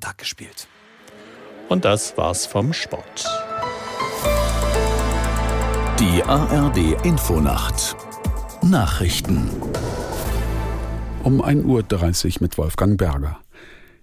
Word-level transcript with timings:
Tag 0.00 0.18
gespielt. 0.18 0.66
Und 1.68 1.84
das 1.84 2.16
war's 2.16 2.46
vom 2.46 2.72
Sport. 2.72 3.24
Die 5.98 6.22
ARD 6.22 7.04
Infonacht 7.04 7.96
Nachrichten 8.62 9.50
um 11.22 11.42
1.30 11.42 12.26
Uhr 12.26 12.32
mit 12.40 12.56
Wolfgang 12.56 12.96
Berger. 12.96 13.40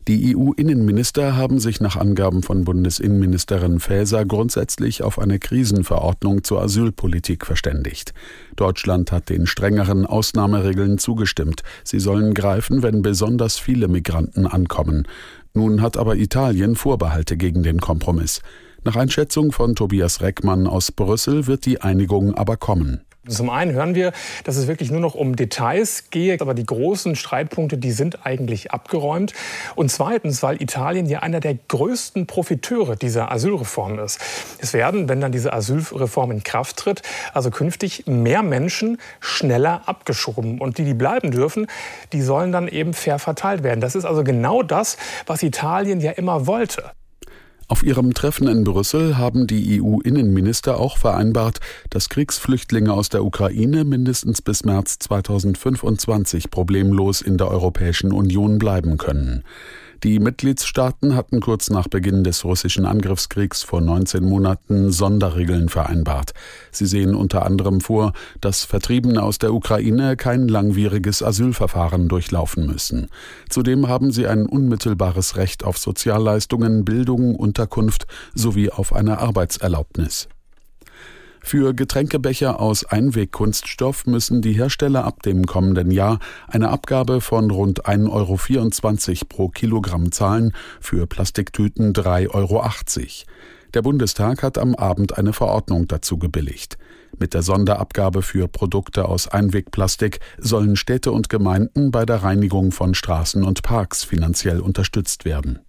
Die 0.09 0.35
EU-Innenminister 0.35 1.37
haben 1.37 1.59
sich 1.59 1.79
nach 1.79 1.95
Angaben 1.95 2.43
von 2.43 2.65
Bundesinnenministerin 2.65 3.79
Faeser 3.79 4.25
grundsätzlich 4.25 5.01
auf 5.01 5.17
eine 5.17 5.39
Krisenverordnung 5.39 6.43
zur 6.43 6.61
Asylpolitik 6.61 7.45
verständigt. 7.45 8.13
Deutschland 8.57 9.13
hat 9.13 9.29
den 9.29 9.45
strengeren 9.47 10.05
Ausnahmeregeln 10.05 10.97
zugestimmt. 10.97 11.63
Sie 11.85 11.99
sollen 11.99 12.33
greifen, 12.33 12.83
wenn 12.83 13.01
besonders 13.01 13.59
viele 13.59 13.87
Migranten 13.87 14.45
ankommen. 14.45 15.07
Nun 15.53 15.81
hat 15.81 15.95
aber 15.95 16.17
Italien 16.17 16.75
Vorbehalte 16.75 17.37
gegen 17.37 17.63
den 17.63 17.79
Kompromiss. 17.79 18.41
Nach 18.83 18.97
Einschätzung 18.97 19.53
von 19.53 19.73
Tobias 19.73 20.19
Reckmann 20.19 20.67
aus 20.67 20.91
Brüssel 20.91 21.47
wird 21.47 21.65
die 21.65 21.79
Einigung 21.79 22.33
aber 22.33 22.57
kommen. 22.57 22.99
Zum 23.27 23.49
einen 23.49 23.71
hören 23.71 23.95
wir, 23.95 24.11
dass 24.43 24.57
es 24.57 24.67
wirklich 24.67 24.91
nur 24.91 24.99
noch 24.99 25.15
um 25.15 25.37
Details 25.37 26.09
geht, 26.09 26.41
aber 26.41 26.53
die 26.53 26.65
großen 26.65 27.15
Streitpunkte, 27.15 27.77
die 27.77 27.93
sind 27.93 28.25
eigentlich 28.25 28.71
abgeräumt. 28.71 29.31
Und 29.75 29.89
zweitens, 29.89 30.43
weil 30.43 30.61
Italien 30.61 31.05
ja 31.05 31.19
einer 31.19 31.39
der 31.39 31.55
größten 31.55 32.27
Profiteure 32.27 32.97
dieser 32.97 33.31
Asylreform 33.31 33.99
ist. 33.99 34.19
Es 34.59 34.73
werden, 34.73 35.07
wenn 35.07 35.21
dann 35.21 35.31
diese 35.31 35.53
Asylreform 35.53 36.31
in 36.31 36.43
Kraft 36.43 36.75
tritt, 36.75 37.01
also 37.33 37.49
künftig 37.49 38.07
mehr 38.07 38.43
Menschen 38.43 38.97
schneller 39.21 39.83
abgeschoben. 39.85 40.59
Und 40.59 40.77
die, 40.77 40.83
die 40.83 40.93
bleiben 40.93 41.31
dürfen, 41.31 41.67
die 42.11 42.21
sollen 42.21 42.51
dann 42.51 42.67
eben 42.67 42.93
fair 42.93 43.19
verteilt 43.19 43.63
werden. 43.63 43.79
Das 43.79 43.95
ist 43.95 44.03
also 44.03 44.25
genau 44.25 44.63
das, 44.63 44.97
was 45.27 45.43
Italien 45.43 46.01
ja 46.01 46.11
immer 46.11 46.45
wollte. 46.45 46.91
Auf 47.73 47.81
ihrem 47.81 48.13
Treffen 48.13 48.47
in 48.47 48.65
Brüssel 48.65 49.17
haben 49.17 49.47
die 49.47 49.81
EU-Innenminister 49.81 50.79
auch 50.79 50.99
vereinbart, 50.99 51.59
dass 51.89 52.07
Kriegsflüchtlinge 52.07 52.93
aus 52.93 53.09
der 53.09 53.25
Ukraine 53.25 53.83
mindestens 53.83 54.43
bis 54.43 54.63
März 54.63 54.99
2025 54.99 56.51
problemlos 56.51 57.23
in 57.23 57.39
der 57.39 57.47
Europäischen 57.47 58.11
Union 58.11 58.59
bleiben 58.59 58.99
können. 58.99 59.43
Die 60.03 60.19
Mitgliedstaaten 60.19 61.15
hatten 61.15 61.39
kurz 61.39 61.69
nach 61.69 61.87
Beginn 61.87 62.25
des 62.25 62.43
russischen 62.43 62.85
Angriffskriegs 62.85 63.63
vor 63.63 63.79
19 63.79 64.21
Monaten 64.21 64.91
Sonderregeln 64.91 65.69
vereinbart. 65.69 66.33
Sie 66.71 66.85
sehen 66.85 67.15
unter 67.15 67.45
anderem 67.45 67.79
vor, 67.79 68.11
dass 68.41 68.65
Vertriebene 68.65 69.23
aus 69.23 69.39
der 69.39 69.53
Ukraine 69.53 70.17
kein 70.17 70.49
langwieriges 70.49 71.23
Asylverfahren 71.23 72.09
durchlaufen 72.09 72.67
müssen. 72.67 73.07
Zudem 73.47 73.87
haben 73.87 74.11
sie 74.11 74.27
ein 74.27 74.45
unmittelbares 74.45 75.37
Recht 75.37 75.63
auf 75.63 75.77
Sozialleistungen, 75.77 76.83
Bildung, 76.83 77.35
Unterkunft 77.35 78.05
sowie 78.35 78.71
auf 78.71 78.91
eine 78.91 79.19
Arbeitserlaubnis. 79.19 80.27
Für 81.53 81.75
Getränkebecher 81.75 82.59
aus 82.59 82.83
Einwegkunststoff 82.83 84.07
müssen 84.07 84.41
die 84.41 84.53
Hersteller 84.53 85.03
ab 85.05 85.21
dem 85.21 85.45
kommenden 85.45 85.91
Jahr 85.91 86.17
eine 86.47 86.69
Abgabe 86.69 87.21
von 87.21 87.51
rund 87.51 87.85
1,24 87.85 88.09
Euro 88.09 89.25
pro 89.29 89.49
Kilogramm 89.49 90.11
zahlen, 90.11 90.53
für 90.81 91.05
Plastiktüten 91.05 91.93
3,80 91.93 92.29
Euro. 92.33 92.65
Der 93.75 93.83
Bundestag 93.83 94.41
hat 94.41 94.57
am 94.57 94.73
Abend 94.73 95.15
eine 95.15 95.31
Verordnung 95.31 95.87
dazu 95.87 96.17
gebilligt. 96.17 96.79
Mit 97.19 97.35
der 97.35 97.43
Sonderabgabe 97.43 98.23
für 98.23 98.47
Produkte 98.47 99.05
aus 99.05 99.27
Einwegplastik 99.27 100.21
sollen 100.39 100.75
Städte 100.75 101.11
und 101.11 101.29
Gemeinden 101.29 101.91
bei 101.91 102.07
der 102.07 102.23
Reinigung 102.23 102.71
von 102.71 102.95
Straßen 102.95 103.43
und 103.43 103.61
Parks 103.61 104.03
finanziell 104.03 104.59
unterstützt 104.59 105.23
werden. 105.23 105.59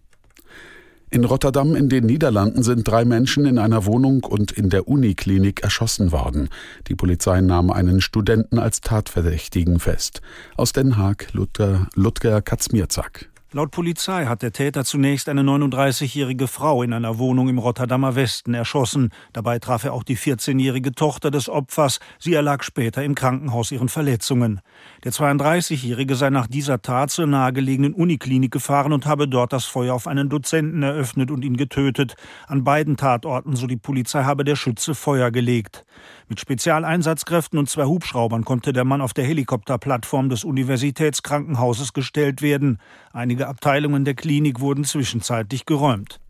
In 1.15 1.25
Rotterdam 1.25 1.77
in 1.77 1.89
den 1.89 2.07
Niederlanden 2.07 2.65
sind 2.65 2.89
drei 2.89 3.05
Menschen 3.05 3.47
in 3.47 3.61
einer 3.61 3.87
Wohnung 3.87 4.25
und 4.25 4.51
in 4.51 4.69
der 4.69 4.89
Uniklinik 4.89 5.62
erschossen 5.62 6.11
worden. 6.11 6.48
Die 6.89 6.97
Polizei 6.97 7.41
nahm 7.41 7.70
einen 7.70 8.01
Studenten 8.01 8.58
als 8.58 8.80
Tatverdächtigen 8.80 9.79
fest. 9.79 10.23
Aus 10.57 10.73
Den 10.73 10.98
Haag 10.98 11.33
Ludger, 11.33 11.86
Ludger 11.95 12.42
Katzmierzak. 12.42 13.30
Laut 13.57 13.70
Polizei 13.70 14.27
hat 14.27 14.42
der 14.42 14.51
Täter 14.51 14.85
zunächst 14.85 15.29
eine 15.29 15.42
39-jährige 15.42 16.48
Frau 16.48 16.83
in 16.83 16.92
einer 16.92 17.19
Wohnung 17.19 17.48
im 17.48 17.59
Rotterdamer 17.59 18.17
Westen 18.17 18.53
erschossen. 18.53 19.11
Dabei 19.33 19.61
traf 19.61 19.85
er 19.85 19.92
auch 19.92 20.03
die 20.03 20.17
14-jährige 20.17 20.91
Tochter 20.91 21.31
des 21.31 21.48
Opfers. 21.48 22.01
Sie 22.19 22.35
erlag 22.35 22.64
später 22.64 23.05
im 23.05 23.14
Krankenhaus 23.14 23.70
ihren 23.70 23.89
Verletzungen. 23.89 24.61
Der 25.05 25.13
32-jährige 25.13 26.17
sei 26.17 26.31
nach 26.31 26.48
dieser 26.48 26.83
Tat 26.83 27.13
zur 27.13 27.29
nahegelegenen 27.29 27.95
Uniklinik 27.95 28.51
gefahren 28.51 28.93
und 28.93 29.07
habe 29.07 29.29
dort 29.29 29.53
das 29.53 29.67
Feuer 29.67 29.95
auf 29.95 30.09
einen 30.09 30.29
Dozenten 30.29 30.83
eröffnet 30.83 31.31
und 31.31 31.45
ihn 31.45 31.57
getötet. 31.57 32.17
An 32.48 32.64
beiden 32.64 32.97
Tatorten, 32.97 33.55
so 33.55 33.69
die 33.69 33.77
Polizei, 33.77 34.25
habe 34.25 34.43
der 34.43 34.57
Schütze 34.57 34.97
Feuer 34.97 35.31
gelegt. 35.31 35.87
Mit 36.29 36.40
Spezialeinsatzkräften 36.40 37.58
und 37.58 37.68
zwei 37.68 37.85
Hubschraubern 37.85 38.45
konnte 38.45 38.73
der 38.73 38.85
Mann 38.85 39.01
auf 39.01 39.12
der 39.12 39.24
Helikopterplattform 39.24 40.30
des 40.30 40.45
Universitätskrankenhauses 40.45 41.92
gestellt 41.92 42.40
werden. 42.40 42.79
Einige 43.12 43.46
Abteilungen 43.46 44.05
der 44.05 44.14
Klinik 44.14 44.61
wurden 44.61 44.84
zwischenzeitlich 44.84 45.67
geräumt. 45.67 46.20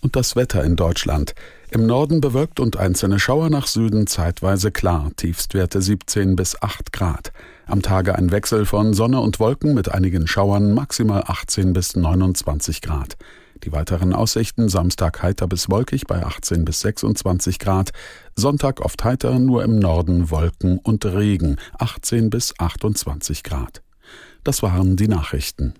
Und 0.00 0.16
das 0.16 0.36
Wetter 0.36 0.62
in 0.64 0.76
Deutschland. 0.76 1.34
Im 1.70 1.86
Norden 1.86 2.20
bewölkt 2.20 2.60
und 2.60 2.76
einzelne 2.76 3.18
Schauer 3.18 3.50
nach 3.50 3.66
Süden 3.66 4.06
zeitweise 4.06 4.70
klar, 4.70 5.10
Tiefstwerte 5.16 5.80
17 5.80 6.36
bis 6.36 6.60
8 6.60 6.92
Grad. 6.92 7.32
Am 7.66 7.82
Tage 7.82 8.14
ein 8.14 8.30
Wechsel 8.30 8.66
von 8.66 8.94
Sonne 8.94 9.20
und 9.20 9.40
Wolken 9.40 9.74
mit 9.74 9.90
einigen 9.90 10.26
Schauern, 10.26 10.74
maximal 10.74 11.24
18 11.26 11.72
bis 11.72 11.96
29 11.96 12.82
Grad. 12.82 13.16
Die 13.64 13.72
weiteren 13.72 14.12
Aussichten 14.12 14.68
Samstag 14.68 15.22
heiter 15.22 15.46
bis 15.46 15.70
wolkig 15.70 16.06
bei 16.06 16.24
18 16.24 16.64
bis 16.64 16.80
26 16.80 17.58
Grad, 17.58 17.90
Sonntag 18.34 18.80
oft 18.80 19.02
heiter, 19.04 19.38
nur 19.38 19.64
im 19.64 19.78
Norden 19.78 20.30
Wolken 20.30 20.78
und 20.78 21.04
Regen 21.04 21.56
18 21.78 22.30
bis 22.30 22.54
28 22.58 23.42
Grad. 23.42 23.82
Das 24.44 24.62
waren 24.62 24.96
die 24.96 25.08
Nachrichten. 25.08 25.74